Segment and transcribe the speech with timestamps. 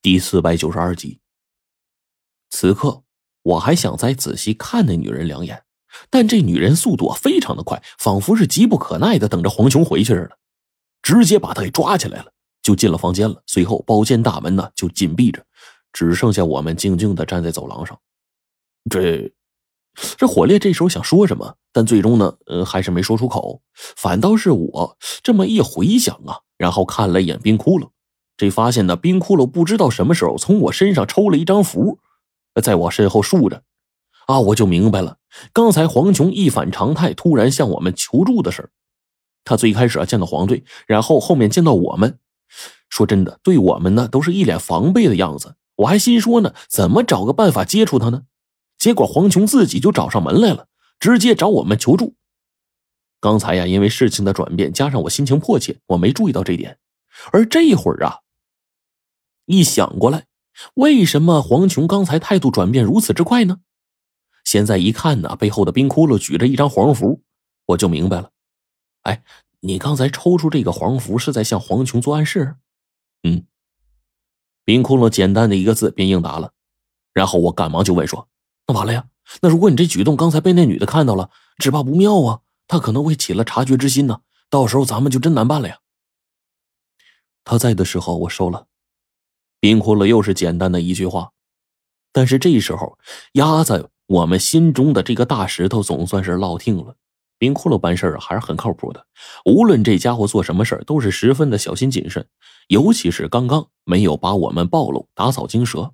[0.00, 1.20] 第四百九十二集。
[2.50, 3.02] 此刻
[3.42, 5.64] 我还想再仔细看那女人两眼，
[6.08, 10.38] 但这女人速度非常的快，仿佛是急不可耐的等着黄琼回去似的，
[11.02, 12.32] 直接把她给抓起来了，
[12.62, 13.42] 就进了房间了。
[13.46, 15.44] 随后包间大门呢就紧闭着，
[15.92, 17.98] 只剩下我们静静的站在走廊上。
[18.88, 19.32] 这
[20.16, 23.60] 这火烈这时候想说什么，但最终呢，呃，还是没说出口。
[23.74, 27.90] 反倒是我这么一回想啊，然后看了一眼冰窟窿。
[28.38, 31.98] 这发现呢，冰窟窿不知道什么时候从我身上抽了一张符，
[32.62, 33.62] 在我身后竖着，
[34.26, 35.18] 啊，我就明白了，
[35.52, 38.70] 刚才黄琼一反常态突然向我们求助的事儿。
[39.44, 42.18] 他最开始啊见到黄队，然后后面见到我们，
[42.88, 45.56] 说真的，对我们呢都是一脸防备的样子。
[45.76, 48.22] 我还心说呢，怎么找个办法接触他呢？
[48.78, 50.68] 结果黄琼自己就找上门来了，
[51.00, 52.14] 直接找我们求助。
[53.20, 56.78] 刚才呀，因为事情的转变，加上我心情迫切，我没注意到这点，
[57.32, 58.18] 而这一会儿啊。
[59.48, 60.26] 一想过来，
[60.74, 63.60] 为什么黄琼刚才态度转变如此之快呢？
[64.44, 67.22] 现在一看呢，背后的冰窟窿举着一张黄符，
[67.64, 68.30] 我就明白了。
[69.04, 69.24] 哎，
[69.60, 72.56] 你刚才抽出这个黄符是在向黄琼做暗示？
[73.22, 73.46] 嗯。
[74.64, 76.52] 冰窟窿简单的一个字便应答了，
[77.14, 78.28] 然后我赶忙就问说
[78.68, 79.08] ：“那完了呀？
[79.40, 82.40] 那如果你这举动刚才被那女的看到了，只怕不妙啊！
[82.66, 85.78] 她可能会起了察觉之心呢，到时候咱们就真难办了呀。”
[87.44, 88.67] 他在的时候，我收了。
[89.60, 91.30] 冰窟窿又是简单的一句话，
[92.12, 92.98] 但是这时候
[93.32, 96.96] 压在我们心中的这个大石头总算是落定了。
[97.38, 99.06] 冰窟窿办事还是很靠谱的，
[99.44, 102.26] 无论这家伙做什么事都是十分的小心谨慎，
[102.66, 105.92] 尤其是刚刚没有把我们暴露，打草惊蛇。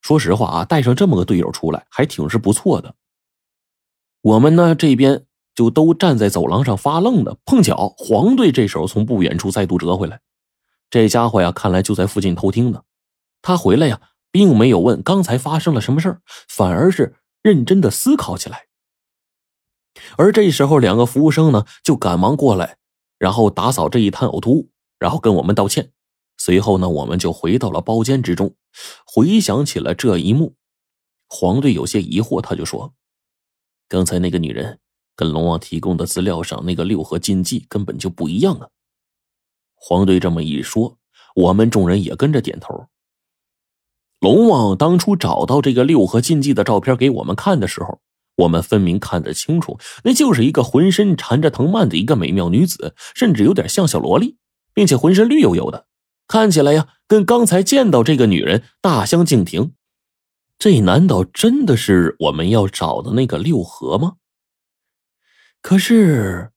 [0.00, 2.94] 说实话啊，带上这么个队友出来还挺是不错的。
[4.22, 5.24] 我们呢这边
[5.54, 10.20] 就都站在走廊上发愣的，碰巧黄队这时候从不远处再度折回来。
[10.90, 12.82] 这家伙呀，看来就在附近偷听呢。
[13.40, 18.66] 他回来呀，并没有问刚才发生了什么事儿，反而是认真的思考起来。
[20.16, 22.76] 而这时候，两个服务生呢，就赶忙过来，
[23.18, 25.92] 然后打扫这一滩呕吐物，然后跟我们道歉。
[26.38, 28.54] 随后呢，我们就回到了包间之中，
[29.06, 30.54] 回想起了这一幕。
[31.28, 32.94] 黄队有些疑惑，他就说
[33.88, 34.80] ：“刚才那个女人
[35.14, 38.68] 跟龙王提供的资料上那个六合禁忌根本就不一样啊。”
[39.82, 40.98] 黄队这么一说，
[41.34, 42.88] 我们众人也跟着点头。
[44.20, 48.02] 龙王当初找到这个六合禁忌的照片给我们看的时候，
[48.36, 54.36] 我们分明看得清楚，那就是一个浑身缠着藤蔓的一个美妙女子，甚至有点像小萝莉，
[54.74, 55.86] 并且浑身绿油油的，
[56.28, 59.72] 看起来呀，跟刚才见到这个女人大相径庭。
[60.58, 64.16] 这难道真的是我们要找的那个六合吗？
[65.62, 66.49] 可是。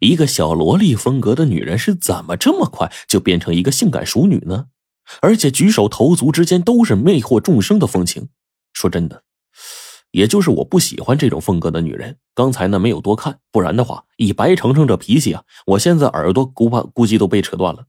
[0.00, 4.66] 一个小萝莉风格的女人是怎么这么快就变成一个性感熟女呢？
[5.20, 8.28] 而且举手投足之间都是魅惑众生的风情。
[8.72, 9.24] 说真的，
[10.12, 12.16] 也就是我不喜欢这种风格的女人。
[12.34, 17.86] 刚才呢没有多看，不然的话，以白程程这脾气啊，我现在耳朵估怕估计都被扯断了。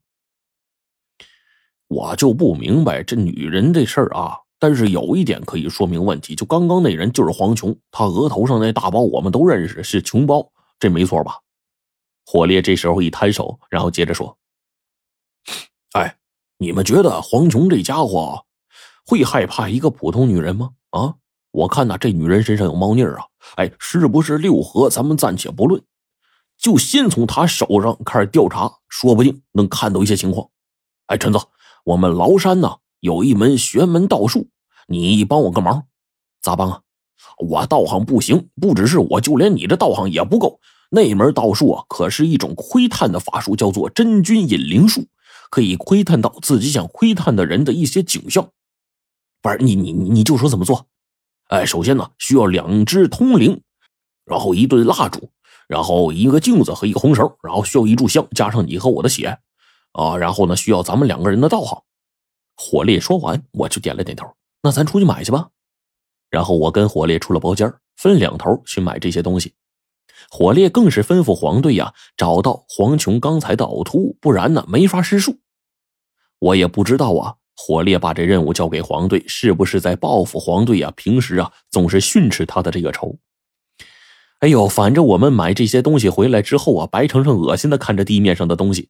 [1.88, 4.38] 我就不明白这女人这事儿啊。
[4.60, 11.38] 但是有一点可以说明问题，就刚刚那人就是黄琼，她额头上那大包我们都认识，是穷包，这没错吧？
[12.26, 14.38] 火烈这时候一摊手，然后接着说
[15.94, 16.18] ：“哎，
[16.58, 18.46] 你们觉得黄琼这家伙
[19.06, 20.72] 会害怕一个普通女人吗？
[20.92, 21.16] 啊，
[21.52, 23.26] 我看呐，这女人身上有猫腻啊！
[23.56, 24.90] 哎，是不是六合？
[24.90, 25.84] 咱们暂且不论，
[26.58, 30.48] 就先从她手上开始调查，说不定能看到一些情况。
[31.08, 31.40] 哎，陈子，
[31.84, 34.48] 我们崂山呐有一门玄门道术，
[34.88, 35.88] 你帮我个忙，
[36.42, 36.82] 咋帮啊？
[37.40, 40.60] 我道行不行，不只是我，就连你这道行也不够。”
[40.94, 45.06] 那门道术啊，可是一种窥探的法术，叫做真君引灵术，
[45.50, 48.50] 可以窥探到自己想窥探的人的一些景象。
[49.42, 50.86] 不是你你你就说怎么做？
[51.48, 53.62] 哎，首先呢，需要两只通灵，
[54.26, 55.30] 然后一对蜡烛，
[55.70, 59.40] 然后一个镜子和一个红绳，然后需要一炷香，加上你和我的血，
[59.94, 61.82] 啊，然后呢，需要咱们两个人的道行。
[62.58, 64.28] 火烈说完，我就点了点头。
[64.62, 65.48] 那咱出去买去吧。
[66.30, 69.54] 然后我跟火烈出了包间，分两头去买这些东西。
[70.30, 75.40] 火烈更是吩咐黄队呀，找到黄琼刚才的呕吐物，不然呢没法施术。
[76.40, 80.92] 我也不知道啊，火烈把这任务交给黄队，是不是在报复黄队呀？
[80.96, 83.20] 平时啊总是训斥他的这个仇。
[84.40, 88.90] 哎呦，反正我们买这些东西回来之后啊，白程程恶心的看着地面上的东西，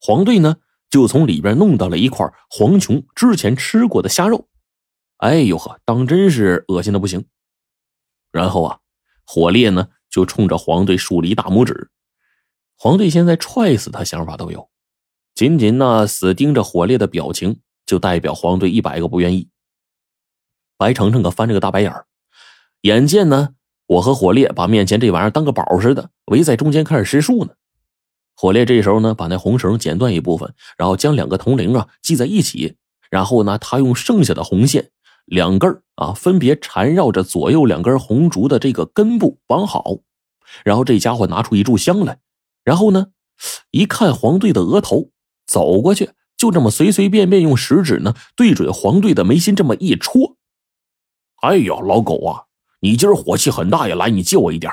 [0.00, 0.56] 黄队呢
[0.90, 4.48] 就从里边弄到了一块黄琼之前吃过的虾肉。
[5.16, 7.24] 哎呦呵，当真是恶心的不行。
[8.30, 8.78] 然后啊，
[9.26, 9.88] 火烈呢。
[10.12, 11.88] 就冲着黄队竖了一大拇指，
[12.76, 14.68] 黄队现在踹死他想法都有，
[15.34, 19.48] 仅仅那死盯着火烈的表情，就代表黄队一百个不愿意。
[20.76, 22.04] 白程程可翻着个大白眼儿，
[22.82, 23.54] 眼见呢，
[23.86, 27.54] 我和火烈把面前这玩意儿当个宝似的围在中间开始施术呢。
[28.36, 32.76] 火烈这时候呢，把那红绳剪断一部分，然后将两个铜铃啊系在一起，
[33.08, 34.90] 然后呢，他用剩下的红线
[35.32, 40.00] 两根啊，分别缠绕着左右两根红烛的这个根部绑好，
[40.62, 42.18] 然后这家伙拿出一炷香来，
[42.62, 43.06] 然后呢，
[43.70, 45.08] 一看黄队的额头，
[45.46, 50.36] 走过去，就这么随随便便用食指呢对准黄队的眉心这么一戳。
[51.40, 52.44] 哎呦，老狗啊，
[52.80, 53.94] 你今儿火气很大呀！
[53.94, 54.70] 来，你借我一点。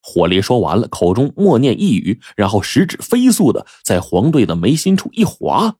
[0.00, 5.74] 火烈说完了，口中默念一语，然后食指飞速的在黄队的眉心处一划，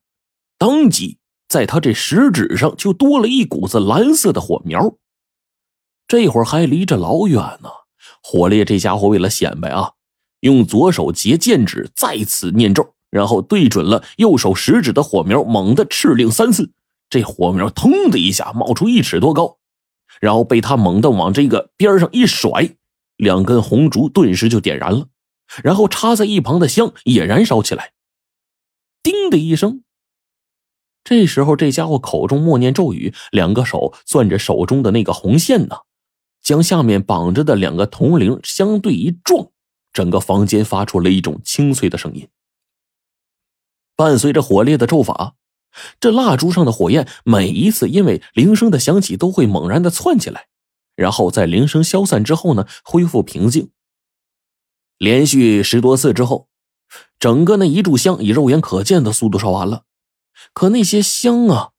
[0.59, 1.19] 当即
[1.49, 4.97] 在他这食指上就多了一股子蓝色的火苗。
[6.09, 7.69] 这会儿还离着老远呢。
[8.23, 9.93] 火烈这家伙为了显摆啊，
[10.41, 16.73] 用左手结剑指再次念咒，然后对准了右手食指的火苗，猛地敕令三次，
[17.09, 19.59] 这火苗腾的一下冒出一尺多高，
[20.21, 22.77] 然后被他猛地往这个边上一甩。
[23.17, 25.07] 两根红烛顿时就点燃了，
[25.63, 27.93] 然后插在一旁的香也燃烧起来。
[29.03, 29.83] 叮的一声，
[31.09, 35.77] 这时候这家伙口中默念咒语，两个手攥着手中的那个红线呢，
[36.43, 39.51] 将下面绑着的两个铜铃相对一撞，
[39.93, 42.29] 整个房间发出了一种清脆的声音。
[43.95, 45.35] 伴随着火烈的咒法，
[46.01, 50.49] 这蜡烛上的火焰每一次因为铃声的响起，都会猛然的窜起来。
[50.97, 53.71] 然后在铃声消散之后呢，恢复平静。
[54.99, 56.49] 连续十多次之后，
[57.21, 59.85] 整个那一炷香以肉眼可见的速度烧完了。
[60.53, 61.71] 可那些香啊，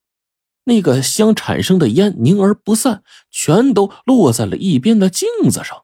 [0.66, 5.84] 那个香产生的烟凝而不散，全都落在了一边的镜子上。